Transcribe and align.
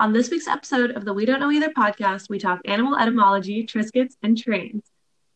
On 0.00 0.12
this 0.12 0.30
week's 0.30 0.46
episode 0.46 0.92
of 0.92 1.04
the 1.04 1.12
We 1.12 1.26
Don't 1.26 1.40
Know 1.40 1.50
Either 1.50 1.70
podcast, 1.70 2.30
we 2.30 2.38
talk 2.38 2.60
animal 2.66 2.96
etymology, 2.96 3.66
Triscuits, 3.66 4.14
and 4.22 4.38
trains. 4.38 4.84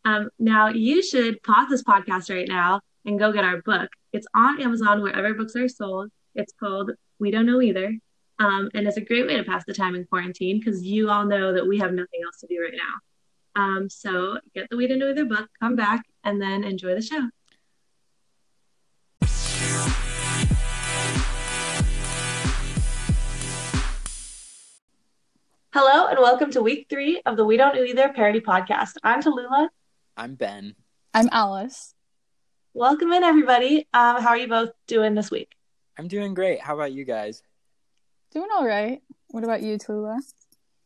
Um, 0.04 0.29
now, 0.38 0.69
you 0.69 1.03
should 1.03 1.42
pause 1.42 1.69
this 1.69 1.83
podcast 1.83 2.33
right 2.33 2.46
now 2.46 2.80
and 3.04 3.18
go 3.18 3.33
get 3.33 3.42
our 3.44 3.60
book. 3.62 3.90
It's 4.12 4.26
on 4.36 4.62
Amazon 4.62 5.02
wherever 5.02 5.34
books 5.34 5.56
are 5.56 5.67
sold. 5.67 6.10
It's 6.36 6.52
called 6.52 6.92
We 7.18 7.33
Don't 7.33 7.46
Know 7.46 7.60
Either. 7.60 7.92
Um, 8.38 8.70
and 8.72 8.86
it's 8.86 8.98
a 8.98 9.00
great 9.00 9.27
way 9.27 9.36
to 9.36 9.43
pass 9.43 9.64
the 9.66 9.75
time 9.75 9.96
in 9.96 10.04
quarantine 10.04 10.61
because 10.61 10.84
you 10.84 11.10
all 11.10 11.26
know 11.26 11.52
that 11.54 11.66
we 11.66 11.80
have 11.80 11.92
nothing 11.92 12.20
else 12.24 12.38
to 12.38 12.46
do 12.46 12.62
right 12.62 12.72
now. 12.76 13.60
Um, 13.60 13.90
so 13.90 14.38
get 14.54 14.70
the 14.70 14.76
We 14.76 14.86
Don't 14.86 15.00
Know 15.00 15.10
Either 15.10 15.24
book, 15.24 15.48
come 15.58 15.74
back, 15.74 16.04
and 16.22 16.40
then 16.40 16.62
enjoy 16.62 16.94
the 16.94 17.02
show. 17.02 17.29
Hello 25.75 26.06
and 26.06 26.19
welcome 26.19 26.51
to 26.51 26.60
week 26.60 26.87
three 26.91 27.23
of 27.24 27.38
the 27.38 27.46
We 27.46 27.56
Don't 27.56 27.74
Know 27.74 27.83
Either 27.83 28.12
parody 28.12 28.41
podcast. 28.41 28.98
I'm 29.02 29.23
Tallulah. 29.23 29.69
I'm 30.19 30.34
Ben. 30.34 30.74
I'm 31.15 31.30
Alice. 31.33 31.95
Welcome 32.74 33.10
in, 33.10 33.23
everybody. 33.23 33.88
Um, 33.95 34.20
how 34.20 34.29
are 34.29 34.37
you 34.37 34.48
both 34.48 34.73
doing 34.87 35.15
this 35.15 35.30
week? 35.30 35.51
I'm 35.98 36.09
doing 36.09 36.34
great. 36.34 36.60
How 36.60 36.74
about 36.74 36.93
you 36.93 37.06
guys? 37.06 37.43
Doing 38.32 38.51
all 38.55 38.66
right. 38.66 39.01
What 39.29 39.45
about 39.45 39.62
you, 39.62 39.79
Tallulah? 39.79 40.19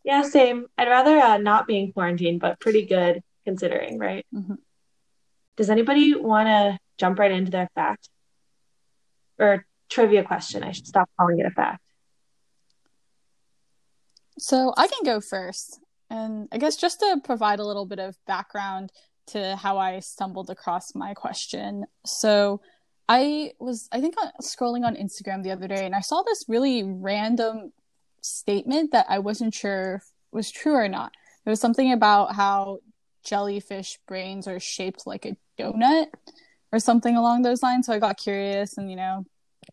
Yeah, 0.05 0.23
same. 0.23 0.67
I'd 0.79 0.87
rather 0.87 1.19
uh, 1.19 1.39
not 1.39 1.67
be 1.67 1.81
in 1.81 1.93
quarantine, 1.93 2.39
but 2.39 2.61
pretty 2.61 2.87
good 2.87 3.25
considering, 3.45 3.99
right? 3.99 4.25
Mm-hmm. 4.33 4.55
Does 5.57 5.69
anybody 5.69 6.15
want 6.15 6.47
to 6.47 6.79
jump 6.97 7.19
right 7.19 7.33
into 7.33 7.51
their 7.51 7.69
fact 7.75 8.09
or 9.37 9.67
trivia 9.91 10.23
question? 10.23 10.63
I 10.63 10.71
should 10.71 10.87
stop 10.87 11.11
calling 11.19 11.41
it 11.41 11.47
a 11.47 11.51
fact. 11.51 11.81
So 14.39 14.75
I 14.77 14.87
can 14.87 15.05
go 15.05 15.21
first. 15.21 15.81
And 16.11 16.49
I 16.53 16.59
guess 16.59 16.77
just 16.77 17.01
to 17.01 17.21
provide 17.25 17.59
a 17.59 17.65
little 17.65 17.87
bit 17.87 17.99
of 17.99 18.17
background 18.27 18.93
to 19.29 19.57
how 19.57 19.79
I 19.79 20.01
stumbled 20.01 20.51
across 20.51 20.95
my 20.95 21.15
question. 21.15 21.85
So 22.05 22.61
I 23.09 23.53
was, 23.59 23.89
I 23.91 24.01
think, 24.01 24.15
scrolling 24.43 24.85
on 24.85 24.95
Instagram 24.95 25.43
the 25.43 25.51
other 25.51 25.69
day 25.69 25.85
and 25.85 25.95
I 25.95 26.01
saw 26.01 26.23
this 26.23 26.45
really 26.49 26.83
random 26.85 27.73
statement 28.21 28.93
that 28.93 29.07
I 29.09 29.19
wasn't 29.19 29.55
sure 29.55 30.03
was 30.33 30.51
true 30.51 30.75
or 30.75 30.89
not. 30.89 31.13
It 31.45 31.51
was 31.51 31.61
something 31.61 31.93
about 31.93 32.35
how 32.35 32.81
jellyfish 33.25 33.99
brains 34.07 34.47
are 34.47 34.61
shaped 34.61 35.07
like 35.07 35.25
a 35.27 35.37
donut 35.59 36.07
or 36.73 36.79
something 36.79 37.17
along 37.17 37.43
those 37.43 37.63
lines. 37.63 37.87
So 37.87 37.93
I 37.93 37.99
got 37.99 38.17
curious 38.17 38.79
and, 38.79 38.91
you 38.91 38.97
know, 38.97 39.25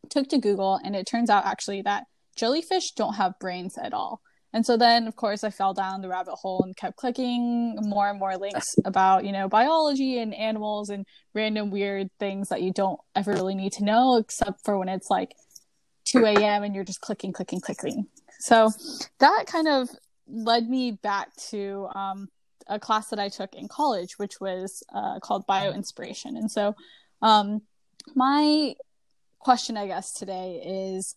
took 0.10 0.30
to 0.30 0.38
Google 0.38 0.80
and 0.84 0.96
it 0.96 1.06
turns 1.06 1.30
out 1.30 1.46
actually 1.46 1.82
that 1.84 2.06
jellyfish 2.36 2.92
don't 2.92 3.16
have 3.16 3.40
brains 3.40 3.78
at 3.78 3.94
all. 3.94 4.22
And 4.54 4.66
so 4.66 4.78
then, 4.78 5.08
of 5.08 5.16
course, 5.16 5.44
I 5.44 5.50
fell 5.50 5.74
down 5.74 6.02
the 6.02 6.10
rabbit 6.10 6.36
hole 6.36 6.62
and 6.64 6.78
kept 6.78 6.98
clicking 6.98 7.76
more 7.82 8.08
and 8.10 8.20
more 8.20 8.38
links 8.38 8.76
about, 8.86 9.26
you 9.26 9.32
know, 9.32 9.50
biology 9.50 10.20
and 10.20 10.34
animals 10.34 10.90
and 10.90 11.06
random 11.34 11.72
weird 11.72 12.10
things 12.20 12.50
that 12.50 12.62
you 12.62 12.72
don't 12.72 13.00
ever 13.16 13.34
really 13.34 13.56
need 13.56 13.74
to 13.74 13.84
know, 13.84 14.18
except 14.18 14.64
for 14.64 14.78
when 14.78 14.90
it's 14.90 15.10
like 15.10 15.34
2 16.06 16.26
a.m. 16.26 16.64
and 16.64 16.76
you're 16.76 16.84
just 16.84 17.02
clicking, 17.02 17.34
clicking, 17.34 17.62
clicking. 17.62 18.06
So 18.40 18.70
that 19.20 19.46
kind 19.48 19.68
of 19.68 19.90
led 20.28 20.70
me 20.70 20.92
back 20.92 21.36
to 21.50 21.88
um, 21.96 22.30
a 22.68 22.80
class 22.80 23.10
that 23.10 23.20
I 23.20 23.30
took 23.30 23.56
in 23.56 23.68
college, 23.68 24.20
which 24.20 24.40
was 24.40 24.84
uh, 24.94 25.20
called 25.20 25.48
Bio 25.48 25.72
Inspiration. 25.72 26.38
And 26.38 26.52
so 26.52 26.76
um, 27.22 27.62
my 28.16 28.76
question, 29.40 29.78
I 29.78 29.88
guess, 29.88 30.14
today 30.14 30.62
is 30.64 31.16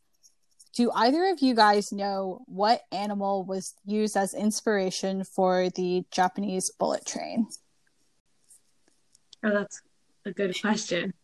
do 0.77 0.91
either 0.95 1.31
of 1.31 1.41
you 1.41 1.55
guys 1.55 1.91
know 1.91 2.43
what 2.45 2.83
animal 2.93 3.45
was 3.45 3.73
used 3.87 4.15
as 4.15 4.35
inspiration 4.35 5.25
for 5.25 5.71
the 5.71 6.05
Japanese 6.11 6.71
bullet 6.79 7.07
train? 7.07 7.49
Oh, 9.43 9.51
that's 9.51 9.81
a 10.27 10.33
good 10.33 10.55
question. 10.61 11.15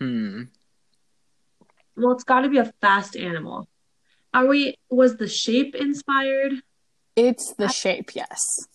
Hmm. 0.00 0.42
Well, 1.96 2.10
it's 2.10 2.24
got 2.24 2.40
to 2.40 2.48
be 2.48 2.58
a 2.58 2.72
fast 2.80 3.16
animal. 3.16 3.68
Are 4.34 4.46
we, 4.46 4.74
was 4.90 5.16
the 5.16 5.28
shape 5.28 5.76
inspired? 5.76 6.54
It's 7.14 7.54
the 7.54 7.68
shape, 7.68 8.16
yes. 8.16 8.66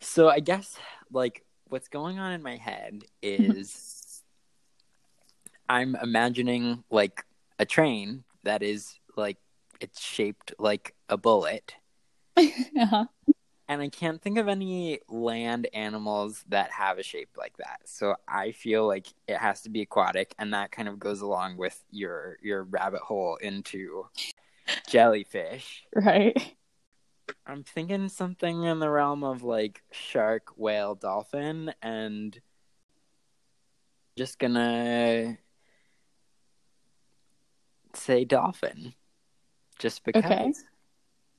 So 0.00 0.28
I 0.28 0.40
guess, 0.40 0.76
like, 1.12 1.44
what's 1.68 1.88
going 1.88 2.18
on 2.18 2.32
in 2.32 2.42
my 2.42 2.56
head 2.56 3.04
is 3.22 4.22
I'm 5.68 5.96
imagining, 6.02 6.82
like, 6.90 7.24
a 7.58 7.64
train 7.64 8.24
that 8.42 8.62
is 8.62 8.98
like 9.16 9.38
it's 9.80 10.00
shaped 10.00 10.54
like 10.58 10.94
a 11.08 11.16
bullet. 11.16 11.74
uh-huh. 12.36 13.06
And 13.66 13.80
I 13.80 13.88
can't 13.88 14.20
think 14.20 14.36
of 14.36 14.46
any 14.46 15.00
land 15.08 15.68
animals 15.72 16.44
that 16.48 16.70
have 16.72 16.98
a 16.98 17.02
shape 17.02 17.30
like 17.38 17.56
that. 17.56 17.80
So 17.86 18.14
I 18.28 18.52
feel 18.52 18.86
like 18.86 19.06
it 19.26 19.38
has 19.38 19.62
to 19.62 19.70
be 19.70 19.80
aquatic 19.80 20.34
and 20.38 20.52
that 20.52 20.70
kind 20.70 20.86
of 20.86 20.98
goes 20.98 21.22
along 21.22 21.56
with 21.56 21.82
your 21.90 22.38
your 22.42 22.64
rabbit 22.64 23.00
hole 23.00 23.36
into 23.36 24.06
jellyfish. 24.88 25.84
Right. 25.94 26.56
I'm 27.46 27.62
thinking 27.62 28.10
something 28.10 28.64
in 28.64 28.80
the 28.80 28.90
realm 28.90 29.24
of 29.24 29.42
like 29.42 29.82
shark, 29.92 30.48
whale, 30.56 30.94
dolphin 30.94 31.72
and 31.80 32.38
just 34.16 34.38
gonna 34.38 35.38
say 37.96 38.24
dolphin, 38.24 38.94
just 39.78 40.04
because. 40.04 40.24
Okay. 40.24 40.52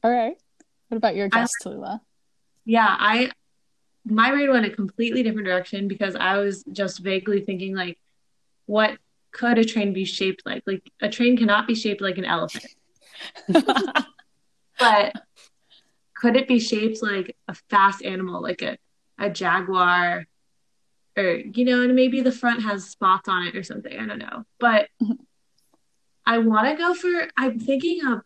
All 0.03 0.11
right. 0.11 0.37
What 0.89 0.97
about 0.97 1.15
your 1.15 1.29
guess, 1.29 1.51
Tallulah? 1.63 2.01
Yeah, 2.65 2.87
I 2.87 3.31
my 4.05 4.31
brain 4.31 4.51
went 4.51 4.65
a 4.65 4.69
completely 4.69 5.23
different 5.23 5.47
direction 5.47 5.87
because 5.87 6.15
I 6.15 6.37
was 6.37 6.63
just 6.71 6.99
vaguely 6.99 7.41
thinking 7.41 7.75
like, 7.75 7.97
what 8.67 8.97
could 9.31 9.57
a 9.57 9.65
train 9.65 9.93
be 9.93 10.05
shaped 10.05 10.43
like? 10.45 10.63
Like 10.65 10.91
a 11.01 11.09
train 11.09 11.37
cannot 11.37 11.67
be 11.67 11.75
shaped 11.75 12.01
like 12.01 12.17
an 12.17 12.25
elephant. 12.25 12.67
but 13.47 15.13
could 16.13 16.35
it 16.35 16.47
be 16.47 16.59
shaped 16.59 17.01
like 17.01 17.35
a 17.47 17.55
fast 17.69 18.03
animal, 18.03 18.41
like 18.41 18.61
a, 18.61 18.77
a 19.17 19.29
jaguar? 19.29 20.25
Or, 21.17 21.23
you 21.23 21.65
know, 21.65 21.81
and 21.81 21.95
maybe 21.95 22.21
the 22.21 22.31
front 22.31 22.61
has 22.61 22.85
spots 22.85 23.27
on 23.27 23.47
it 23.47 23.55
or 23.55 23.63
something. 23.63 23.97
I 23.97 24.05
don't 24.05 24.19
know. 24.19 24.45
But 24.59 24.89
mm-hmm. 25.01 25.13
I 26.25 26.39
want 26.39 26.67
to 26.67 26.75
go 26.75 26.93
for, 26.93 27.27
I'm 27.37 27.59
thinking 27.59 28.05
of 28.05 28.21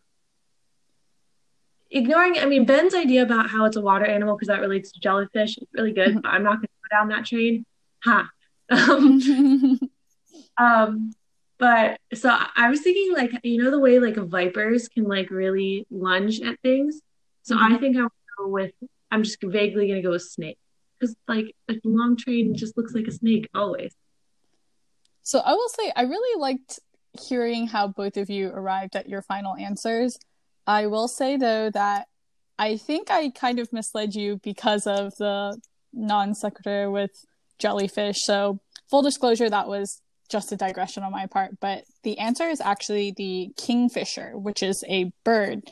ignoring, 1.90 2.38
I 2.38 2.46
mean, 2.46 2.64
Ben's 2.64 2.94
idea 2.94 3.22
about 3.22 3.50
how 3.50 3.64
it's 3.64 3.76
a 3.76 3.80
water 3.80 4.06
animal 4.06 4.36
because 4.36 4.48
that 4.48 4.60
relates 4.60 4.92
to 4.92 5.00
jellyfish 5.00 5.58
is 5.58 5.66
really 5.72 5.92
good, 5.92 6.10
mm-hmm. 6.10 6.20
but 6.20 6.28
I'm 6.28 6.42
not 6.42 6.56
going 6.56 6.68
to 6.68 6.88
go 6.90 6.96
down 6.96 7.08
that 7.08 7.26
train. 7.26 7.64
Ha. 8.04 8.28
Huh. 8.70 8.96
Um, 9.02 9.80
um, 10.56 11.12
but 11.58 11.98
so 12.14 12.34
I 12.56 12.70
was 12.70 12.80
thinking, 12.80 13.12
like, 13.12 13.32
you 13.42 13.62
know, 13.62 13.70
the 13.70 13.80
way 13.80 13.98
like 13.98 14.16
vipers 14.16 14.88
can 14.88 15.04
like 15.04 15.30
really 15.30 15.86
lunge 15.90 16.40
at 16.40 16.60
things. 16.60 17.00
So 17.42 17.56
mm-hmm. 17.56 17.74
I 17.74 17.78
think 17.78 17.96
I'm 17.96 18.08
go 18.38 18.48
with, 18.48 18.72
I'm 19.10 19.22
just 19.22 19.42
vaguely 19.42 19.86
going 19.88 19.96
to 19.96 20.02
go 20.02 20.10
with 20.10 20.22
snake 20.22 20.58
because 20.98 21.16
like 21.28 21.54
a 21.68 21.74
long 21.84 22.16
train 22.16 22.54
just 22.54 22.76
looks 22.76 22.94
like 22.94 23.06
a 23.06 23.12
snake 23.12 23.48
always. 23.54 23.94
So 25.22 25.40
I 25.40 25.52
will 25.52 25.68
say, 25.68 25.92
I 25.94 26.02
really 26.02 26.40
liked 26.40 26.80
hearing 27.12 27.66
how 27.66 27.88
both 27.88 28.16
of 28.16 28.30
you 28.30 28.48
arrived 28.50 28.96
at 28.96 29.08
your 29.08 29.22
final 29.22 29.56
answers. 29.56 30.18
I 30.66 30.86
will 30.86 31.08
say 31.08 31.36
though 31.36 31.70
that 31.70 32.06
I 32.58 32.76
think 32.76 33.10
I 33.10 33.30
kind 33.30 33.58
of 33.58 33.72
misled 33.72 34.14
you 34.14 34.38
because 34.42 34.86
of 34.86 35.16
the 35.16 35.58
non 35.94 36.34
sequitur 36.34 36.90
with 36.90 37.10
jellyfish. 37.58 38.22
So, 38.22 38.60
full 38.90 39.02
disclosure, 39.02 39.48
that 39.48 39.66
was 39.66 40.02
just 40.28 40.52
a 40.52 40.56
digression 40.56 41.02
on 41.02 41.10
my 41.10 41.26
part, 41.26 41.58
but 41.60 41.84
the 42.02 42.18
answer 42.18 42.44
is 42.44 42.60
actually 42.60 43.14
the 43.16 43.50
kingfisher, 43.56 44.36
which 44.38 44.62
is 44.62 44.84
a 44.88 45.10
bird. 45.24 45.62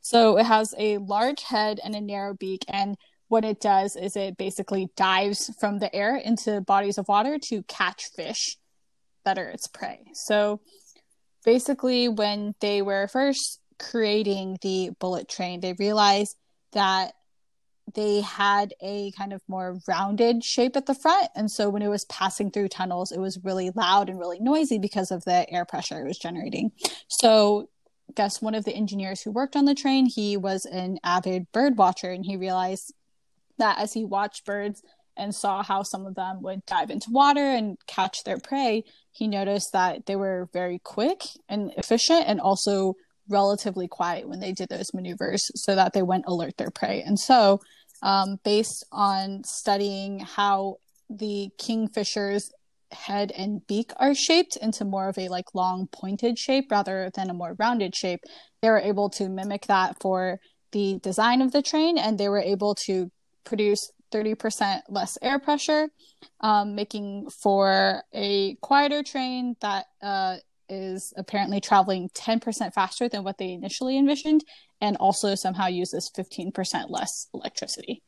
So, 0.00 0.38
it 0.38 0.46
has 0.46 0.74
a 0.78 0.96
large 0.98 1.42
head 1.42 1.78
and 1.84 1.94
a 1.94 2.00
narrow 2.00 2.34
beak, 2.34 2.64
and 2.68 2.96
what 3.28 3.44
it 3.44 3.60
does 3.60 3.94
is 3.94 4.16
it 4.16 4.38
basically 4.38 4.88
dives 4.96 5.54
from 5.60 5.78
the 5.78 5.94
air 5.94 6.16
into 6.16 6.62
bodies 6.62 6.96
of 6.98 7.06
water 7.06 7.38
to 7.38 7.62
catch 7.64 8.10
fish 8.16 8.56
that 9.24 9.38
are 9.38 9.48
its 9.50 9.68
prey. 9.68 10.00
So, 10.14 10.60
basically 11.44 12.08
when 12.08 12.54
they 12.60 12.82
were 12.82 13.08
first 13.08 13.60
creating 13.78 14.58
the 14.62 14.90
bullet 14.98 15.28
train 15.28 15.60
they 15.60 15.72
realized 15.74 16.36
that 16.72 17.12
they 17.94 18.20
had 18.20 18.74
a 18.80 19.10
kind 19.12 19.32
of 19.32 19.42
more 19.48 19.78
rounded 19.88 20.44
shape 20.44 20.76
at 20.76 20.86
the 20.86 20.94
front. 20.94 21.28
And 21.34 21.50
so 21.50 21.68
when 21.68 21.82
it 21.82 21.88
was 21.88 22.04
passing 22.04 22.50
through 22.50 22.68
tunnels 22.68 23.12
it 23.12 23.18
was 23.18 23.38
really 23.42 23.70
loud 23.70 24.08
and 24.08 24.18
really 24.18 24.38
noisy 24.40 24.78
because 24.78 25.10
of 25.10 25.24
the 25.24 25.50
air 25.50 25.64
pressure 25.64 26.00
it 26.00 26.06
was 26.06 26.18
generating. 26.18 26.72
So 27.08 27.68
guess 28.14 28.42
one 28.42 28.54
of 28.54 28.64
the 28.64 28.74
engineers 28.74 29.22
who 29.22 29.30
worked 29.30 29.56
on 29.56 29.64
the 29.64 29.74
train 29.74 30.06
he 30.06 30.36
was 30.36 30.64
an 30.64 30.98
avid 31.04 31.50
bird 31.52 31.78
watcher 31.78 32.10
and 32.10 32.24
he 32.24 32.36
realized 32.36 32.92
that 33.58 33.78
as 33.78 33.92
he 33.92 34.04
watched 34.04 34.44
birds 34.44 34.82
and 35.20 35.34
saw 35.34 35.62
how 35.62 35.82
some 35.82 36.06
of 36.06 36.14
them 36.14 36.42
would 36.42 36.64
dive 36.66 36.90
into 36.90 37.10
water 37.10 37.44
and 37.44 37.76
catch 37.86 38.24
their 38.24 38.38
prey, 38.38 38.82
he 39.12 39.28
noticed 39.28 39.72
that 39.72 40.06
they 40.06 40.16
were 40.16 40.48
very 40.52 40.80
quick 40.82 41.22
and 41.48 41.72
efficient 41.76 42.24
and 42.26 42.40
also 42.40 42.94
relatively 43.28 43.86
quiet 43.86 44.28
when 44.28 44.40
they 44.40 44.52
did 44.52 44.68
those 44.68 44.92
maneuvers 44.94 45.50
so 45.54 45.74
that 45.74 45.92
they 45.92 46.02
wouldn't 46.02 46.26
alert 46.26 46.56
their 46.56 46.70
prey. 46.70 47.02
And 47.02 47.18
so, 47.18 47.60
um, 48.02 48.38
based 48.44 48.84
on 48.90 49.44
studying 49.44 50.20
how 50.20 50.76
the 51.08 51.50
kingfisher's 51.58 52.50
head 52.92 53.30
and 53.36 53.64
beak 53.66 53.92
are 53.98 54.14
shaped 54.14 54.56
into 54.56 54.84
more 54.84 55.08
of 55.08 55.18
a 55.18 55.28
like 55.28 55.54
long 55.54 55.86
pointed 55.92 56.38
shape 56.38 56.70
rather 56.70 57.10
than 57.14 57.30
a 57.30 57.34
more 57.34 57.54
rounded 57.58 57.94
shape, 57.94 58.20
they 58.62 58.70
were 58.70 58.80
able 58.80 59.10
to 59.10 59.28
mimic 59.28 59.66
that 59.66 59.96
for 60.00 60.40
the 60.72 60.98
design 61.02 61.42
of 61.42 61.52
the 61.52 61.62
train 61.62 61.98
and 61.98 62.18
they 62.18 62.28
were 62.28 62.40
able 62.40 62.74
to 62.74 63.10
produce 63.44 63.92
30% 64.10 64.82
less 64.88 65.18
air 65.22 65.38
pressure, 65.38 65.88
um, 66.40 66.74
making 66.74 67.30
for 67.30 68.02
a 68.12 68.56
quieter 68.56 69.02
train 69.02 69.56
that 69.60 69.86
uh, 70.02 70.36
is 70.68 71.12
apparently 71.16 71.60
traveling 71.60 72.08
10% 72.10 72.72
faster 72.72 73.08
than 73.08 73.24
what 73.24 73.38
they 73.38 73.52
initially 73.52 73.98
envisioned 73.98 74.44
and 74.80 74.96
also 74.96 75.34
somehow 75.34 75.66
uses 75.66 76.10
15% 76.16 76.88
less 76.88 77.28
electricity. 77.34 78.02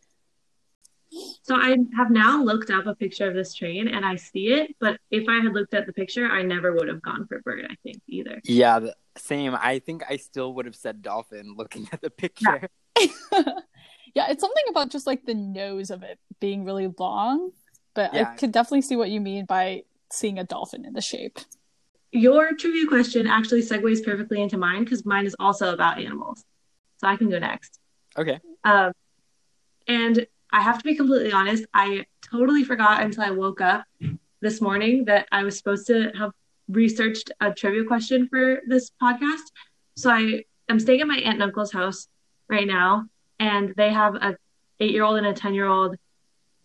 So 1.43 1.57
I 1.57 1.77
have 1.97 2.11
now 2.11 2.43
looked 2.43 2.71
up 2.71 2.87
a 2.87 2.95
picture 2.95 3.29
of 3.29 3.35
this 3.35 3.55
train 3.55 3.89
and 3.89 4.05
I 4.05 4.17
see 4.17 4.49
it, 4.49 4.75
but 4.81 4.99
if 5.11 5.29
I 5.29 5.41
had 5.43 5.53
looked 5.53 5.75
at 5.75 5.87
the 5.87 5.93
picture, 5.93 6.27
I 6.27 6.43
never 6.43 6.73
would 6.73 6.89
have 6.89 7.03
gone 7.03 7.27
for 7.27 7.41
bird, 7.43 7.67
I 7.69 7.75
think, 7.83 8.01
either. 8.09 8.41
Yeah, 8.45 8.81
same. 9.19 9.55
I 9.55 9.81
think 9.81 10.05
I 10.09 10.17
still 10.17 10.55
would 10.55 10.65
have 10.65 10.77
said 10.77 11.03
dolphin 11.03 11.55
looking 11.57 11.87
at 11.93 12.01
the 12.01 12.11
picture. 12.11 12.69
Yeah. 12.99 13.07
yeah, 14.15 14.31
it's 14.31 14.41
something 14.41 14.65
about 14.69 14.91
just 14.91 15.07
like 15.07 15.25
the 15.25 15.35
nose 15.35 15.91
of 15.91 16.03
it 16.03 16.19
being 16.41 16.65
really 16.65 16.93
long, 16.99 17.51
but 17.95 18.13
yeah. 18.13 18.33
I 18.33 18.37
could 18.37 18.53
definitely 18.53 18.83
see 18.83 18.97
what 18.97 19.11
you 19.11 19.21
mean 19.21 19.47
by 19.47 19.83
seeing 20.11 20.39
a 20.39 20.45
dolphin 20.45 20.85
in 20.85 20.93
the 20.93 21.01
shape. 21.01 21.39
Your 22.11 22.55
trivia 22.55 22.87
question 22.87 23.27
actually 23.27 23.63
segues 23.63 24.05
perfectly 24.05 24.43
into 24.43 24.59
mine 24.59 24.85
because 24.85 25.07
mine 25.07 25.25
is 25.25 25.35
also 25.41 25.73
about 25.73 25.99
animals. 25.99 26.45
So 26.99 27.09
I 27.09 27.17
can 27.17 27.31
go 27.31 27.39
next. 27.39 27.79
Okay. 28.19 28.39
Um, 28.65 28.93
and 29.89 30.27
I 30.53 30.61
have 30.61 30.79
to 30.79 30.85
be 30.85 30.95
completely 30.95 31.33
honest, 31.33 31.65
I 31.73 32.05
totally 32.31 32.65
forgot 32.65 33.03
until 33.03 33.25
I 33.25 33.31
woke 33.31 33.63
up 33.63 33.85
this 34.43 34.61
morning 34.61 35.07
that 35.07 35.27
I 35.33 35.45
was 35.45 35.57
supposed 35.57 35.87
to 35.87 36.13
have 36.19 36.33
researched 36.69 37.31
a 37.41 37.53
trivia 37.53 37.85
question 37.85 38.29
for 38.29 38.61
this 38.67 38.91
podcast. 39.03 39.51
So 39.97 40.11
I 40.11 40.45
am 40.69 40.79
staying 40.79 41.01
at 41.01 41.07
my 41.07 41.17
aunt 41.17 41.35
and 41.35 41.43
uncle's 41.43 41.73
house 41.73 42.09
right 42.49 42.67
now, 42.67 43.07
and 43.43 43.75
they 43.77 43.93
have 43.93 44.15
a 44.15 44.37
eight 44.79 44.93
year 44.93 45.03
old 45.03 45.19
and 45.19 45.27
a 45.27 45.33
ten 45.33 45.53
year 45.53 45.67
old, 45.67 45.97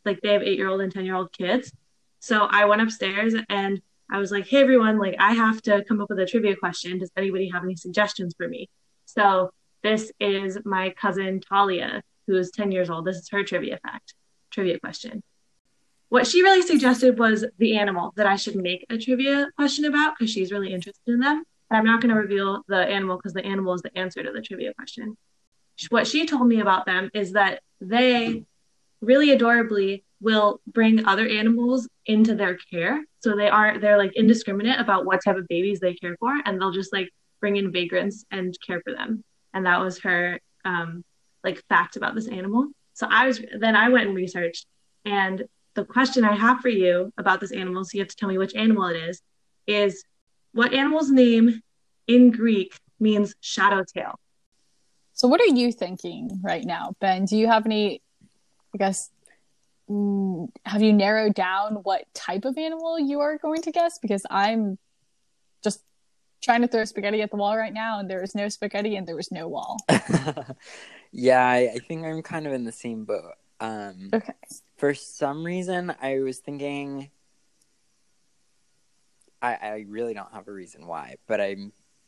like 0.06 0.21
they 0.21 0.31
have 0.33 0.44
eight 0.44 0.59
year 0.59 0.69
old 0.69 0.79
and 0.79 0.91
ten 0.91 1.06
year 1.06 1.15
old 1.15 1.31
kids. 1.31 1.74
So 2.19 2.47
I 2.50 2.65
went 2.65 2.83
upstairs 2.83 3.33
and 3.50 3.81
I 4.12 4.19
was 4.19 4.31
like, 4.31 4.47
hey 4.47 4.62
everyone, 4.62 5.00
like 5.00 5.15
I 5.19 5.33
have 5.33 5.59
to 5.63 5.83
come 5.85 6.00
up 6.01 6.09
with 6.09 6.19
a 6.19 6.27
trivia 6.27 6.56
question. 6.56 7.00
Does 7.00 7.12
anybody 7.18 7.50
have 7.50 7.63
any 7.63 7.75
suggestions 7.75 8.35
for 8.38 8.47
me? 8.47 8.69
So 9.06 9.50
this 9.81 10.12
is 10.19 10.59
my 10.65 10.91
cousin 10.91 11.41
Talia, 11.41 12.03
who 12.27 12.38
is 12.38 12.51
10 12.51 12.71
years 12.71 12.91
old. 12.91 13.06
This 13.06 13.18
is 13.18 13.29
her 13.29 13.44
trivia 13.44 13.79
fact, 13.83 14.13
trivia 14.51 14.79
question. 14.79 15.24
What 16.09 16.27
she 16.27 16.44
really 16.44 16.62
suggested 16.62 17.18
was 17.18 17.44
the 17.57 17.77
animal 17.77 18.13
that 18.18 18.27
I 18.27 18.35
should 18.35 18.56
make 18.56 18.85
a 18.89 18.97
trivia 19.00 19.47
question 19.56 19.85
about 19.85 20.13
because 20.18 20.31
she's 20.31 20.51
really 20.51 20.71
interested 20.74 21.12
in 21.12 21.19
them. 21.19 21.44
I'm 21.71 21.85
not 21.85 22.01
going 22.01 22.13
to 22.13 22.21
reveal 22.21 22.63
the 22.68 22.77
animal 22.77 23.18
because 23.18 23.33
the 23.33 23.45
animal 23.45 23.74
is 23.74 23.81
the 23.81 23.97
answer 23.97 24.21
to 24.21 24.31
the 24.31 24.41
trivia 24.41 24.74
question. 24.75 25.18
What 25.89 26.07
she 26.07 26.25
told 26.25 26.47
me 26.47 26.59
about 26.59 26.85
them 26.85 27.09
is 27.13 27.33
that 27.33 27.62
they 27.79 28.44
really 29.01 29.31
adorably 29.31 30.03
will 30.19 30.59
bring 30.65 31.06
other 31.06 31.27
animals 31.27 31.88
into 32.06 32.35
their 32.35 32.57
care. 32.71 33.03
So 33.19 33.35
they 33.35 33.50
are 33.50 33.77
they're 33.79 33.97
like 33.97 34.15
indiscriminate 34.15 34.79
about 34.79 35.06
what 35.06 35.24
type 35.24 35.38
of 35.38 35.47
babies 35.47 35.79
they 35.79 35.94
care 35.94 36.15
for, 36.19 36.35
and 36.45 36.59
they'll 36.59 36.71
just 36.71 36.94
like 36.94 37.09
bring 37.39 37.57
in 37.57 37.71
vagrants 37.71 38.25
and 38.31 38.56
care 38.65 38.81
for 38.81 38.94
them. 38.94 39.24
And 39.53 39.65
that 39.65 39.79
was 39.79 40.00
her 40.00 40.39
um, 40.65 41.03
like 41.44 41.63
fact 41.69 41.95
about 41.95 42.15
this 42.15 42.27
animal. 42.27 42.68
So 42.94 43.07
I 43.09 43.27
was 43.27 43.41
then 43.59 43.75
I 43.75 43.89
went 43.89 44.07
and 44.07 44.15
researched, 44.15 44.65
and 45.06 45.44
the 45.75 45.85
question 45.85 46.25
I 46.25 46.35
have 46.35 46.62
for 46.62 46.69
you 46.69 47.13
about 47.18 47.39
this 47.39 47.51
animal, 47.51 47.83
so 47.85 47.91
you 47.94 48.01
have 48.01 48.07
to 48.07 48.15
tell 48.15 48.29
me 48.29 48.39
which 48.39 48.56
animal 48.56 48.88
it 48.88 48.97
is, 48.97 49.21
is 49.68 50.03
what 50.51 50.74
animal's 50.74 51.12
name 51.12 51.62
in 52.07 52.31
Greek 52.31 52.75
means 53.00 53.35
shadow 53.41 53.83
tail? 53.83 54.19
So 55.18 55.28
what 55.28 55.42
are 55.42 55.48
you 55.54 55.72
thinking 55.72 56.40
right 56.42 56.64
now, 56.64 56.96
Ben? 57.02 57.25
Do 57.25 57.38
you 57.38 57.48
have 57.48 57.66
any 57.66 58.02
I 58.74 58.78
guess 58.78 59.10
Mm, 59.90 60.50
have 60.66 60.81
you 60.81 60.92
narrowed 60.92 61.34
down 61.34 61.75
what 61.84 62.14
type 62.14 62.44
of 62.44 62.58
animal 62.58 63.00
you 63.00 63.22
are 63.22 63.38
going 63.38 63.62
to 63.62 63.72
guess? 63.72 64.00
Because 64.00 64.25
I'm 64.30 64.78
just 65.64 65.81
trying 66.42 66.62
to 66.62 66.68
throw 66.68 66.84
spaghetti 66.84 67.22
at 67.22 67.31
the 67.31 67.38
wall 67.38 67.58
right 67.58 67.74
now, 67.74 68.00
and 68.00 68.10
there 68.10 68.22
is 68.22 68.36
no 68.36 68.50
spaghetti 68.50 68.96
and 68.98 69.08
there 69.08 69.16
was 69.16 69.31
no 69.31 69.48
wall. 69.48 69.78
yeah, 71.12 71.46
I, 71.46 71.72
I, 71.75 71.80
think 71.80 72.06
I'm 72.06 72.22
kind 72.22 72.48
of 72.48 72.54
in 72.54 72.66
the 72.66 72.72
same 72.72 73.06
boat. 73.06 73.31
Um, 73.62 74.10
okay. 74.13 74.34
For 74.75 74.94
some 74.94 75.46
reason, 75.46 75.94
I 76.02 76.20
was 76.20 76.40
thinking. 76.40 77.10
I, 79.42 79.54
I 79.54 79.86
really 79.88 80.16
don't 80.16 80.34
have 80.34 80.48
a 80.48 80.52
reason 80.52 80.88
why, 80.88 81.16
but 81.28 81.40
I 81.40 81.56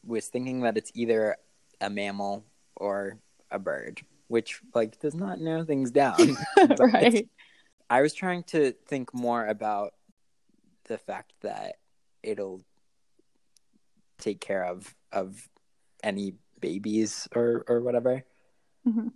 was 0.04 0.28
thinking 0.28 0.62
that 0.62 0.78
it's 0.78 0.92
either 0.96 1.38
a 1.80 1.90
mammal 1.90 2.44
or 2.80 3.20
a 3.52 3.60
bird, 3.60 4.02
which 4.28 4.62
like 4.74 5.00
does 5.00 5.16
not 5.16 5.40
narrow 5.40 5.64
things 5.64 5.92
down. 5.92 6.38
right. 6.80 7.28
I 7.90 8.02
was 8.02 8.14
trying 8.14 8.44
to 8.44 8.74
think 8.88 9.14
more 9.14 9.46
about 9.46 9.94
the 10.86 10.98
fact 10.98 11.34
that 11.42 11.76
it'll 12.24 12.62
take 14.20 14.42
care 14.42 14.66
of 14.66 14.94
of 15.12 15.48
any 16.04 16.34
babies 16.60 17.28
or 17.36 17.64
or 17.68 17.82
whatever. 17.82 18.24
Mm-hmm. 18.88 19.08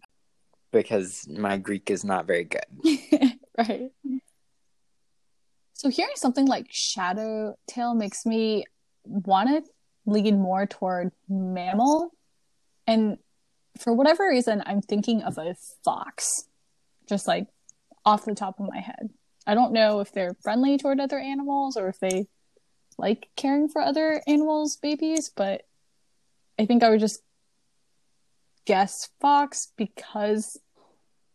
Because 0.71 1.27
my 1.27 1.57
Greek 1.57 1.92
is 1.92 2.04
not 2.04 2.25
very 2.25 2.45
good. 2.45 2.65
right. 3.57 3.92
So 5.74 5.89
hearing 5.89 6.15
something 6.15 6.48
like 6.48 6.68
shadow 6.71 7.56
tail 7.68 7.94
makes 7.94 8.25
me 8.25 8.65
want 9.04 9.50
to 9.50 9.71
lean 10.06 10.39
more 10.39 10.65
toward 10.65 11.12
mammal. 11.30 12.12
And 12.88 13.18
for 13.78 13.94
whatever 13.94 14.28
reason, 14.28 14.64
I'm 14.66 14.81
thinking 14.81 15.22
of 15.22 15.38
a 15.38 15.56
fox. 15.84 16.46
Just 17.08 17.28
like 17.28 17.48
off 18.06 18.25
the 18.25 18.36
top 18.36 18.60
of 18.60 18.68
my 18.68 18.80
head. 18.80 19.10
I 19.46 19.56
don't 19.56 19.74
know 19.74 20.00
if 20.00 20.12
they're 20.12 20.38
friendly 20.42 20.78
toward 20.78 21.00
other 21.00 21.20
animals 21.20 21.75
or 21.75 21.90
if 21.90 22.00
they 22.00 22.28
like 22.98 23.28
caring 23.36 23.68
for 23.68 23.81
other 23.81 24.22
animals' 24.28 24.78
babies, 24.78 25.31
but 25.36 25.64
I 26.58 26.66
think 26.66 26.84
I 26.84 26.90
would 26.90 27.00
just 27.00 27.22
guess 28.66 29.10
fox 29.20 29.74
because 29.75 30.60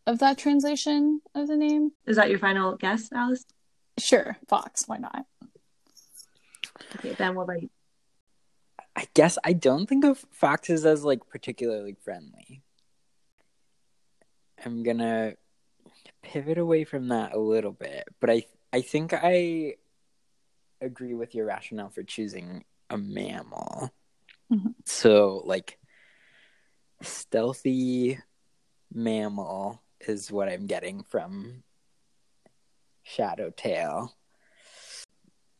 of 0.07 0.19
that 0.19 0.37
translation 0.37 1.21
of 1.35 1.47
the 1.47 1.57
name. 1.57 1.91
Is 2.07 2.15
that 2.15 2.29
your 2.29 2.39
final 2.39 2.75
guess, 2.75 3.11
Alice? 3.11 3.45
Sure, 3.99 4.37
fox. 4.47 4.87
Why 4.87 4.97
not? 4.97 5.25
Okay, 6.95 7.13
Ben, 7.13 7.35
what 7.35 7.43
about 7.43 7.61
you? 7.61 7.69
I 8.99 9.07
guess 9.13 9.37
I 9.45 9.53
don't 9.53 9.87
think 9.87 10.03
of 10.03 10.25
foxes 10.29 10.85
as 10.85 11.05
like 11.05 11.25
particularly 11.29 11.95
friendly. 12.03 12.61
I'm 14.65 14.83
gonna 14.83 15.35
pivot 16.21 16.57
away 16.57 16.83
from 16.83 17.07
that 17.07 17.33
a 17.33 17.39
little 17.39 17.71
bit, 17.71 18.09
but 18.19 18.29
I 18.29 18.43
I 18.73 18.81
think 18.81 19.13
I 19.13 19.75
agree 20.81 21.13
with 21.13 21.33
your 21.33 21.45
rationale 21.45 21.87
for 21.87 22.03
choosing 22.03 22.65
a 22.89 22.97
mammal. 22.97 23.89
Mm-hmm. 24.51 24.71
So 24.83 25.43
like 25.45 25.79
stealthy 27.01 28.19
mammal 28.93 29.81
is 30.01 30.29
what 30.29 30.49
I'm 30.49 30.67
getting 30.67 31.03
from 31.03 31.63
Shadow 33.03 33.49
Tail. 33.49 34.13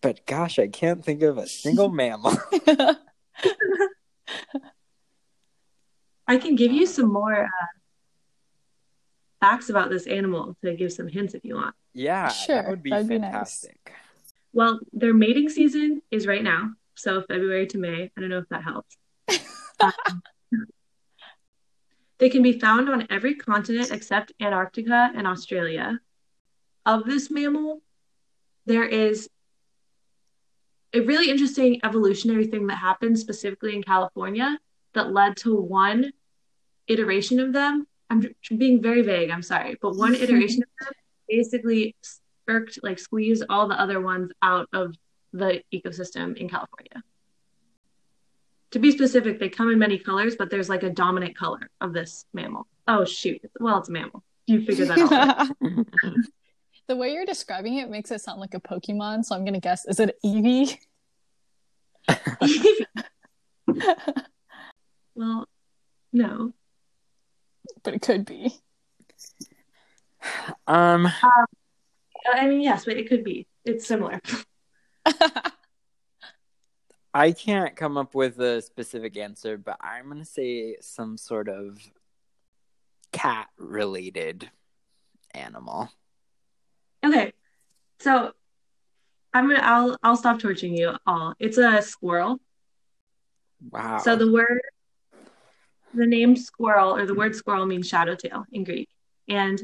But 0.02 0.26
gosh, 0.26 0.60
I 0.60 0.68
can't 0.68 1.06
think 1.06 1.22
of 1.22 1.38
a 1.38 1.48
single 1.48 1.88
mammal. 2.02 2.38
I 6.28 6.38
can 6.38 6.56
give 6.56 6.72
you 6.72 6.86
some 6.86 7.12
more 7.12 7.44
uh, 7.44 7.68
facts 9.40 9.70
about 9.70 9.90
this 9.90 10.06
animal 10.06 10.56
to 10.64 10.76
give 10.76 10.94
some 10.94 11.08
hints 11.08 11.34
if 11.34 11.44
you 11.44 11.56
want. 11.56 11.74
Yeah, 11.94 12.28
sure. 12.30 12.62
That 12.62 12.70
would 12.70 12.84
be 12.84 12.92
That'd 12.92 13.08
fantastic. 13.08 13.82
Be 13.86 13.92
nice. 13.92 14.00
Well, 14.54 14.80
their 14.94 15.14
mating 15.14 15.50
season 15.50 16.02
is 16.12 16.28
right 16.28 16.44
now, 16.44 16.72
so 16.96 17.22
February 17.24 17.68
to 17.68 17.78
May. 17.78 18.12
I 18.16 18.22
don't 18.22 18.30
know 18.30 18.40
if 18.40 18.50
that 18.50 18.64
helps. 18.64 18.96
they 22.20 22.30
can 22.30 22.44
be 22.44 22.60
found 22.60 22.90
on 22.90 23.08
every 23.10 23.36
continent 23.36 23.92
except 23.92 24.34
Antarctica 24.40 25.12
and 25.16 25.26
Australia. 25.26 26.00
Of 26.86 27.06
this 27.06 27.30
mammal, 27.30 27.82
there 28.66 28.86
is 28.86 29.30
a 30.94 31.02
really 31.02 31.30
interesting 31.30 31.80
evolutionary 31.84 32.48
thing 32.48 32.68
that 32.68 32.78
happened 32.78 33.18
specifically 33.20 33.76
in 33.76 33.84
California 33.84 34.58
that 34.94 35.12
led 35.12 35.38
to 35.38 35.56
one 35.56 36.12
iteration 36.88 37.40
of 37.40 37.54
them 37.54 37.86
I'm 38.10 38.24
being 38.58 38.82
very 38.82 39.02
vague. 39.02 39.30
I'm 39.30 39.44
sorry, 39.44 39.78
but 39.82 39.96
one 39.96 40.16
iteration 40.24 40.64
of 40.64 40.86
them 40.86 40.94
basically 41.28 41.96
spurked, 42.04 42.80
like 42.82 43.00
squeezed 43.00 43.44
all 43.50 43.68
the 43.68 43.80
other 43.80 44.02
ones 44.02 44.32
out 44.42 44.68
of 44.74 44.96
the 45.32 45.62
ecosystem 45.74 46.36
in 46.38 46.50
California. 46.50 47.04
to 48.72 48.80
be 48.80 48.92
specific, 48.92 49.40
they 49.40 49.50
come 49.50 49.70
in 49.70 49.78
many 49.78 50.00
colors, 50.00 50.36
but 50.36 50.50
there's 50.50 50.70
like 50.70 50.84
a 50.84 50.90
dominant 50.90 51.38
color 51.38 51.70
of 51.82 51.94
this 51.94 52.26
mammal. 52.34 52.68
Oh 52.88 53.06
shoot! 53.06 53.42
Well, 53.60 53.78
it's 53.78 53.90
a 53.90 53.92
mammal. 53.92 54.24
You 54.48 54.66
figured 54.66 54.88
that 54.88 55.00
out. 55.12 55.48
the 56.90 56.96
way 56.96 57.14
you're 57.14 57.26
describing 57.26 57.78
it 57.78 57.90
makes 57.90 58.12
it 58.12 58.20
sound 58.20 58.42
like 58.42 58.56
a 58.56 58.60
Pokemon, 58.60 59.24
so 59.24 59.36
I'm 59.36 59.46
gonna 59.46 59.60
guess 59.60 59.86
is 59.86 60.00
it 60.02 60.18
Eevee? 60.26 60.76
well, 65.16 65.48
no. 66.12 66.52
But 67.84 67.94
it 67.94 68.02
could 68.02 68.26
be. 68.26 68.52
Um, 70.68 71.06
um 71.06 71.46
I 72.34 72.48
mean 72.48 72.62
yes, 72.62 72.86
but 72.86 72.98
it 72.98 73.08
could 73.08 73.24
be. 73.24 73.46
It's 73.64 73.88
similar. 73.88 74.20
I 77.14 77.32
can't 77.32 77.76
come 77.76 77.98
up 77.98 78.16
with 78.16 78.40
a 78.40 78.62
specific 78.62 79.18
answer, 79.18 79.58
but 79.58 79.78
I'm 79.82 80.06
going 80.06 80.20
to 80.20 80.26
say 80.26 80.78
some 80.80 81.18
sort 81.18 81.50
of 81.50 81.80
cat 83.12 83.48
related 83.58 84.52
animal. 85.34 85.90
Okay. 87.06 87.34
So 88.00 88.32
I'm 89.34 89.48
gonna 89.48 89.62
I'll 89.62 89.98
I'll 90.02 90.18
stop 90.18 90.40
torturing 90.40 90.76
you 90.76 90.96
all. 91.06 91.34
It's 91.40 91.58
a 91.58 91.82
squirrel. 91.82 92.40
Wow. 93.70 94.00
So 94.00 94.16
the 94.16 94.32
word 94.32 94.62
the 95.94 96.06
name 96.06 96.36
squirrel 96.36 96.96
or 96.96 97.06
the 97.06 97.16
word 97.16 97.36
squirrel 97.36 97.66
means 97.66 97.88
shadow 97.88 98.16
tail 98.16 98.46
in 98.52 98.64
Greek. 98.64 98.90
And 99.28 99.64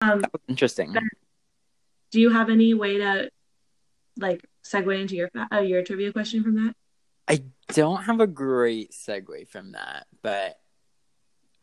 um 0.00 0.24
interesting. 0.48 0.94
Do 2.10 2.20
you 2.20 2.30
have 2.30 2.50
any 2.50 2.74
way 2.74 2.98
to 2.98 3.30
like 4.18 4.44
segue 4.64 5.00
into 5.00 5.16
your 5.16 5.30
uh, 5.52 5.60
your 5.60 5.82
trivia 5.82 6.12
question 6.12 6.42
from 6.42 6.54
that? 6.56 6.74
I 7.28 7.42
don't 7.72 8.02
have 8.04 8.20
a 8.20 8.26
great 8.26 8.92
segue 8.92 9.48
from 9.48 9.72
that, 9.72 10.06
but 10.22 10.58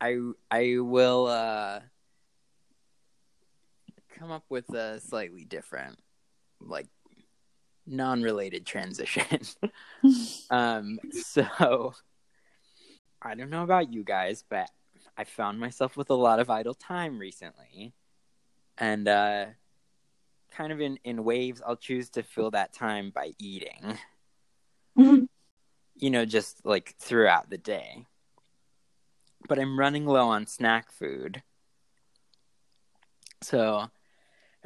I 0.00 0.18
I 0.50 0.76
will 0.78 1.26
uh 1.26 1.80
come 4.24 4.32
up 4.32 4.44
with 4.48 4.70
a 4.70 5.00
slightly 5.00 5.44
different 5.44 5.98
like 6.58 6.86
non-related 7.86 8.64
transition. 8.64 9.26
um 10.50 10.98
so 11.10 11.92
I 13.20 13.34
don't 13.34 13.50
know 13.50 13.64
about 13.64 13.92
you 13.92 14.02
guys, 14.02 14.42
but 14.48 14.70
I 15.16 15.24
found 15.24 15.60
myself 15.60 15.96
with 15.96 16.08
a 16.08 16.14
lot 16.14 16.40
of 16.40 16.48
idle 16.48 16.72
time 16.72 17.18
recently. 17.18 17.92
And 18.78 19.06
uh 19.06 19.46
kind 20.52 20.72
of 20.72 20.80
in 20.80 20.98
in 21.04 21.24
waves 21.24 21.60
I'll 21.66 21.76
choose 21.76 22.08
to 22.10 22.22
fill 22.22 22.50
that 22.52 22.72
time 22.72 23.12
by 23.14 23.32
eating. 23.38 23.98
Mm-hmm. 24.98 25.24
You 25.96 26.10
know, 26.10 26.24
just 26.24 26.64
like 26.64 26.94
throughout 26.98 27.50
the 27.50 27.58
day. 27.58 28.06
But 29.46 29.58
I'm 29.58 29.78
running 29.78 30.06
low 30.06 30.28
on 30.28 30.46
snack 30.46 30.90
food. 30.90 31.42
So 33.42 33.90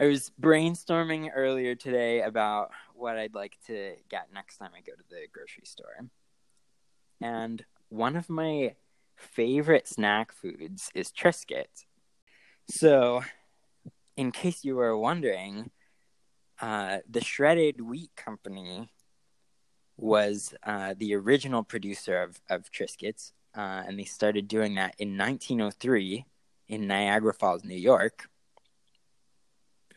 I 0.01 0.07
was 0.07 0.31
brainstorming 0.41 1.31
earlier 1.35 1.75
today 1.75 2.23
about 2.23 2.71
what 2.95 3.19
I'd 3.19 3.35
like 3.35 3.59
to 3.67 3.95
get 4.09 4.29
next 4.33 4.59
time 4.59 4.71
I 4.73 4.81
go 4.81 4.93
to 4.93 5.03
the 5.11 5.27
grocery 5.33 5.65
store. 5.65 6.07
And 7.21 7.65
one 7.89 8.15
of 8.15 8.31
my 8.31 8.77
favorite 9.17 9.89
snack 9.89 10.31
foods 10.31 10.93
is 10.95 11.11
Triscuit. 11.11 11.85
So, 12.71 13.25
in 14.17 14.31
case 14.31 14.65
you 14.65 14.77
were 14.77 14.97
wondering, 14.97 15.73
uh, 16.61 16.99
the 17.11 17.25
Shredded 17.25 17.81
Wheat 17.81 18.13
Company 18.15 18.93
was 19.97 20.55
uh, 20.63 20.95
the 20.97 21.17
original 21.17 21.65
producer 21.65 22.23
of, 22.23 22.41
of 22.49 22.71
Triscuits, 22.71 23.33
uh, 23.57 23.83
and 23.85 23.99
they 23.99 24.05
started 24.05 24.47
doing 24.47 24.77
that 24.77 24.95
in 24.99 25.19
1903 25.19 26.25
in 26.69 26.87
Niagara 26.87 27.35
Falls, 27.35 27.65
New 27.65 27.75
York. 27.75 28.29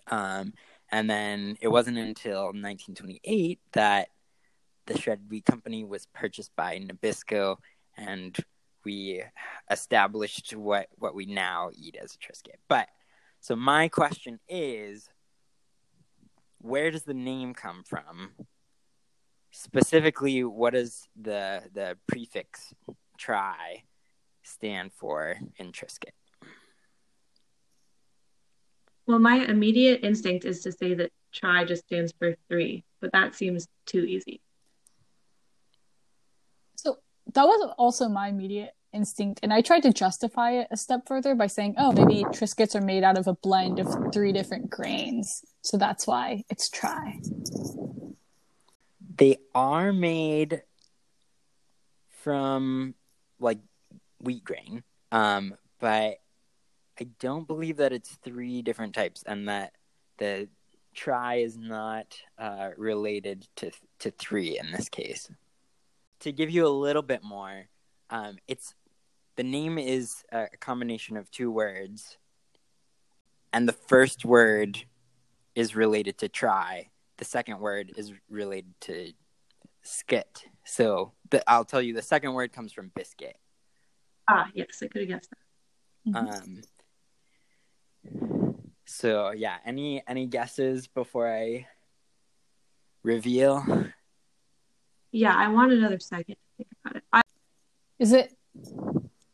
Um, 0.08 0.53
and 0.91 1.10
then 1.10 1.58
it 1.62 1.70
wasn't 1.70 1.98
until 1.98 2.46
1928 2.46 3.60
that 3.74 4.10
the 4.88 5.00
shredded 5.00 5.29
wheat 5.29 5.46
company 5.46 5.84
was 5.84 6.08
purchased 6.13 6.51
by 6.55 6.79
Nabisco, 6.79 7.58
and 7.98 8.36
we 8.84 9.24
established 9.70 10.55
what 10.55 10.88
what 10.98 11.15
we 11.15 11.25
now 11.25 11.70
eat 11.74 11.96
as 12.01 12.15
a 12.15 12.17
Triscuit. 12.17 12.58
But 12.67 12.88
so 13.39 13.55
my 13.55 13.88
question 13.88 14.39
is, 14.50 15.10
where 16.60 16.91
does 16.91 17.03
the 17.03 17.13
name 17.13 17.53
come 17.53 17.84
from? 17.84 18.31
Specifically, 19.51 20.43
what 20.43 20.74
does 20.74 21.08
the 21.20 21.63
the 21.74 21.98
prefix 22.08 22.74
"try" 23.17 23.84
stand 24.43 24.91
for 24.93 25.38
in 25.58 25.72
Triscuit? 25.72 26.12
Well, 29.12 29.20
my 29.20 29.44
immediate 29.44 30.06
instinct 30.06 30.46
is 30.46 30.62
to 30.62 30.72
say 30.72 30.94
that 30.94 31.12
tri 31.34 31.65
just 31.65 31.84
stands 31.84 32.13
for 32.18 32.34
three, 32.48 32.86
but 33.01 33.12
that 33.12 33.36
seems 33.36 33.68
too 33.86 34.06
easy. 34.06 34.39
So 36.75 37.00
that 37.34 37.44
was 37.44 37.74
also 37.77 38.08
my 38.08 38.30
immediate 38.30 38.72
instinct, 38.94 39.41
and 39.44 39.51
I 39.51 39.60
tried 39.60 39.84
to 39.84 39.91
justify 39.91 40.51
it 40.51 40.70
a 40.72 40.77
step 40.77 41.01
further 41.10 41.36
by 41.36 41.48
saying, 41.48 41.75
"Oh, 41.77 41.91
maybe 41.91 42.24
Triscuits 42.24 42.74
are 42.74 42.80
made 42.80 43.03
out 43.03 43.18
of 43.18 43.27
a 43.27 43.34
blend 43.34 43.80
of 43.80 44.13
three 44.13 44.32
different 44.32 44.70
grains, 44.70 45.44
so 45.62 45.75
that's 45.75 46.08
why 46.08 46.46
it's 46.50 46.70
tri." 46.70 47.20
They 49.18 49.39
are 49.53 49.91
made 49.91 50.63
from 52.08 52.96
like 53.41 53.60
wheat 54.22 54.46
grain, 54.46 54.84
um, 55.12 55.58
but 55.82 56.22
I 57.01 57.08
don't 57.20 57.48
believe 57.48 57.77
that 57.77 57.91
it's 57.91 58.12
three 58.24 58.62
different 58.62 58.93
types, 58.93 59.24
and 59.25 59.50
that 59.50 59.74
the 60.20 60.48
tri 60.93 61.38
is 61.38 61.58
not 61.58 62.15
uh, 62.38 62.70
related 62.77 63.48
to 63.55 63.72
to 64.00 64.12
three 64.12 64.60
in 64.60 64.72
this 64.72 64.88
case. 64.88 65.27
To 66.20 66.31
give 66.31 66.51
you 66.51 66.67
a 66.67 66.70
little 66.70 67.01
bit 67.01 67.24
more, 67.24 67.65
um, 68.12 68.38
it's 68.48 68.75
the 69.36 69.41
name 69.43 69.79
is 69.79 70.24
a 70.31 70.46
combination 70.60 71.17
of 71.17 71.31
two 71.31 71.50
words, 71.50 72.20
and 73.51 73.67
the 73.67 73.74
first 73.74 74.24
word 74.24 74.77
is 75.55 75.75
related 75.75 76.20
to 76.20 76.29
try. 76.29 76.91
The 77.17 77.25
second 77.25 77.60
word 77.60 77.93
is 77.98 78.13
related 78.29 78.75
to 78.81 79.12
skit. 79.81 80.46
So 80.65 81.13
the, 81.31 81.43
I'll 81.50 81.65
tell 81.65 81.81
you, 81.81 81.96
the 81.96 82.03
second 82.03 82.34
word 82.34 82.53
comes 82.53 82.72
from 82.72 82.91
biscuit. 82.93 83.38
Ah, 84.29 84.50
yes, 84.53 84.84
I 84.84 84.88
could 84.88 85.01
have 85.01 85.10
guessed 85.10 85.31
that. 85.31 86.12
Mm-hmm. 86.13 86.27
Um, 86.27 86.62
so 88.86 89.31
yeah, 89.31 89.58
any 89.65 90.03
any 90.08 90.27
guesses 90.27 90.88
before 90.88 91.31
I 91.31 91.67
reveal? 93.03 93.63
Yeah, 95.12 95.36
I 95.36 95.50
want 95.50 95.74
another 95.74 96.00
second 96.00 96.36
to 96.36 96.58
think 96.58 96.70
about 96.84 96.96
it. 96.98 97.03
I- 97.12 97.22
Is 98.00 98.13
it 98.13 98.34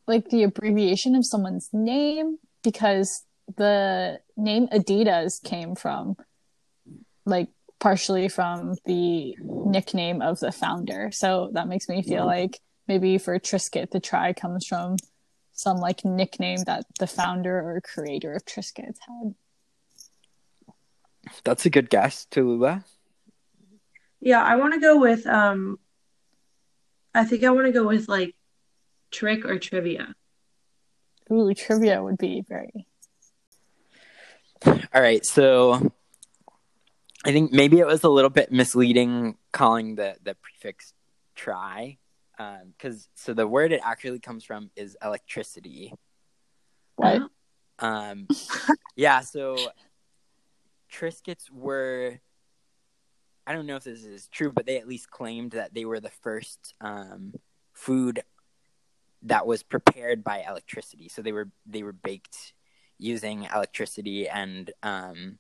like 0.07 0.29
the 0.29 0.43
abbreviation 0.43 1.15
of 1.15 1.25
someone's 1.25 1.69
name? 1.73 2.37
Because 2.63 3.23
the 3.55 4.19
name 4.35 4.67
Adidas 4.67 5.41
came 5.41 5.75
from 5.75 6.17
like 7.25 7.49
partially 7.79 8.27
from 8.27 8.75
the 8.85 9.35
nickname 9.41 10.21
of 10.21 10.39
the 10.39 10.51
founder. 10.51 11.11
So 11.11 11.49
that 11.53 11.67
makes 11.67 11.87
me 11.87 12.01
feel 12.01 12.19
mm-hmm. 12.19 12.27
like 12.27 12.59
maybe 12.87 13.17
for 13.17 13.39
Triscuit 13.39 13.91
the 13.91 13.99
try 13.99 14.33
comes 14.33 14.65
from 14.65 14.97
some 15.57 15.77
like 15.77 16.05
nickname 16.05 16.59
that 16.65 16.85
the 16.99 17.07
founder 17.07 17.57
or 17.57 17.81
creator 17.81 18.33
of 18.33 18.45
Triscuits 18.45 18.99
had. 19.07 19.33
That's 21.43 21.65
a 21.65 21.69
good 21.69 21.89
guess, 21.89 22.27
Tallulah. 22.29 22.83
Yeah, 24.19 24.43
I 24.43 24.55
want 24.55 24.75
to 24.75 24.79
go 24.79 24.99
with 24.99 25.25
um 25.25 25.79
I 27.13 27.25
think 27.25 27.43
I 27.43 27.49
want 27.49 27.65
to 27.65 27.73
go 27.73 27.87
with 27.87 28.07
like 28.07 28.35
trick 29.11 29.45
or 29.45 29.57
trivia. 29.57 30.13
Ooh, 31.31 31.53
trivia 31.53 32.03
would 32.03 32.19
be 32.19 32.45
very 32.47 32.87
All 34.65 35.01
right, 35.01 35.25
so 35.25 35.91
I 37.25 37.31
think 37.31 37.51
maybe 37.51 37.79
it 37.79 37.87
was 37.87 38.03
a 38.03 38.09
little 38.09 38.29
bit 38.29 38.51
misleading 38.51 39.37
calling 39.51 39.95
the 39.95 40.17
the 40.23 40.35
prefix 40.35 40.93
tri 41.33 41.97
because 42.37 42.95
um, 42.95 43.09
so 43.15 43.33
the 43.33 43.47
word 43.47 43.71
it 43.71 43.81
actually 43.83 44.19
comes 44.19 44.43
from 44.43 44.69
is 44.75 44.95
electricity. 45.03 45.93
What? 46.95 47.23
Um, 47.79 48.27
yeah. 48.95 49.21
So 49.21 49.57
Triscuits 50.91 51.49
were. 51.51 52.19
I 53.45 53.53
don't 53.53 53.65
know 53.65 53.77
if 53.77 53.85
this 53.85 54.03
is 54.03 54.27
true, 54.27 54.51
but 54.51 54.65
they 54.65 54.77
at 54.77 54.89
least 54.89 55.09
claimed 55.09 55.51
that 55.51 55.73
they 55.73 55.85
were 55.85 56.01
the 56.01 56.09
first 56.09 56.73
um, 56.81 57.33
food 57.71 58.21
that 59.23 59.47
was 59.47 59.63
prepared 59.63 60.23
by 60.23 60.43
electricity. 60.47 61.07
So 61.09 61.21
they 61.21 61.31
were 61.31 61.49
they 61.65 61.83
were 61.83 61.93
baked 61.93 62.53
using 62.97 63.47
electricity, 63.53 64.27
and 64.27 64.71
um, 64.83 65.39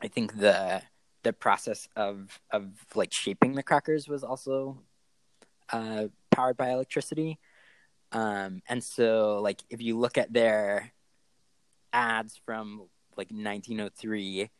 I 0.00 0.08
think 0.08 0.38
the 0.38 0.82
the 1.22 1.32
process 1.32 1.88
of 1.96 2.40
of 2.52 2.70
like 2.94 3.12
shaping 3.12 3.54
the 3.54 3.62
crackers 3.62 4.08
was 4.08 4.22
also 4.22 4.78
uh, 5.72 6.06
powered 6.30 6.56
by 6.56 6.70
electricity. 6.70 7.38
Um, 8.12 8.62
and 8.68 8.82
so, 8.82 9.40
like, 9.42 9.62
if 9.70 9.82
you 9.82 9.98
look 9.98 10.18
at 10.18 10.32
their 10.32 10.92
ads 11.92 12.40
from 12.44 12.88
like 13.16 13.30
1903, 13.30 14.50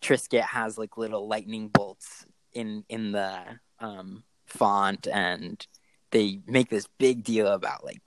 Triscuit 0.00 0.42
has 0.42 0.78
like 0.78 0.96
little 0.96 1.26
lightning 1.26 1.68
bolts 1.68 2.24
in 2.52 2.84
in 2.88 3.12
the 3.12 3.40
um, 3.80 4.24
font, 4.46 5.06
and 5.06 5.64
they 6.10 6.40
make 6.46 6.70
this 6.70 6.88
big 6.98 7.24
deal 7.24 7.48
about 7.48 7.84
like 7.84 8.00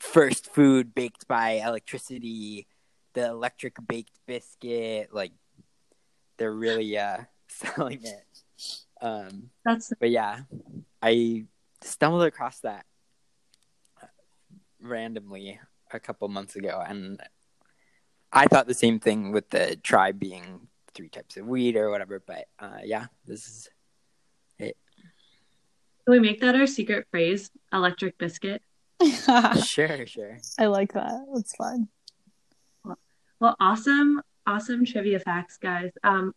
first 0.00 0.52
food 0.52 0.94
baked 0.94 1.28
by 1.28 1.62
electricity, 1.64 2.66
the 3.14 3.26
electric 3.26 3.76
baked 3.86 4.18
biscuit. 4.26 5.10
Like, 5.12 5.32
they're 6.38 6.52
really 6.52 6.98
uh, 6.98 7.18
selling 7.48 8.02
it. 8.02 8.24
Um, 9.00 9.50
That's 9.64 9.92
but 9.98 10.10
yeah, 10.10 10.40
I 11.02 11.44
stumbled 11.82 12.24
across 12.24 12.60
that 12.60 12.84
randomly 14.80 15.58
a 15.92 16.00
couple 16.00 16.28
months 16.28 16.56
ago, 16.56 16.82
and 16.86 17.20
I 18.32 18.46
thought 18.46 18.66
the 18.66 18.74
same 18.74 19.00
thing 19.00 19.32
with 19.32 19.50
the 19.50 19.76
tribe 19.76 20.18
being 20.18 20.68
three 20.94 21.08
types 21.08 21.36
of 21.36 21.46
weed 21.46 21.76
or 21.76 21.90
whatever. 21.90 22.22
But 22.24 22.46
uh, 22.58 22.78
yeah, 22.84 23.06
this 23.26 23.46
is 23.46 23.68
it. 24.58 24.76
Can 26.04 26.12
we 26.12 26.20
make 26.20 26.40
that 26.40 26.54
our 26.54 26.66
secret 26.66 27.06
phrase? 27.10 27.50
Electric 27.72 28.18
biscuit. 28.18 28.62
sure, 29.64 30.06
sure. 30.06 30.38
I 30.58 30.66
like 30.66 30.92
that. 30.94 31.26
That's 31.34 31.54
fun. 31.56 31.88
Well, 33.38 33.56
awesome, 33.60 34.22
awesome 34.46 34.86
trivia 34.86 35.20
facts, 35.20 35.58
guys. 35.58 35.90
Um, 36.02 36.34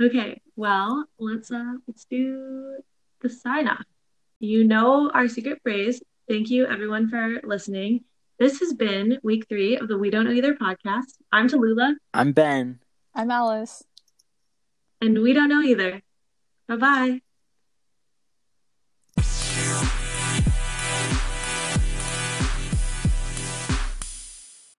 okay, 0.00 0.40
well, 0.54 1.06
let's 1.18 1.50
uh 1.50 1.74
let's 1.86 2.04
do 2.04 2.78
the 3.20 3.30
sign 3.30 3.68
off. 3.68 3.84
You 4.38 4.64
know 4.64 5.10
our 5.12 5.28
secret 5.28 5.60
phrase. 5.62 6.02
Thank 6.28 6.50
you 6.50 6.66
everyone 6.66 7.08
for 7.08 7.40
listening. 7.44 8.04
This 8.38 8.60
has 8.60 8.74
been 8.74 9.18
week 9.22 9.46
three 9.48 9.76
of 9.78 9.88
the 9.88 9.96
We 9.96 10.10
Don't 10.10 10.26
Know 10.26 10.32
Either 10.32 10.54
podcast. 10.54 11.16
I'm 11.32 11.48
Tallulah, 11.48 11.94
I'm 12.12 12.32
Ben. 12.32 12.80
I'm 13.14 13.30
Alice. 13.30 13.82
and 15.00 15.22
we 15.22 15.32
don't 15.32 15.48
know 15.48 15.62
either. 15.62 16.02
Bye 16.68 16.76
bye. 16.76 17.20